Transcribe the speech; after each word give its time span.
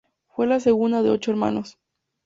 Fue 0.29 0.47
la 0.47 0.59
segunda 0.59 1.03
de 1.03 1.11
ocho 1.11 1.29
hermanos. 1.29 1.77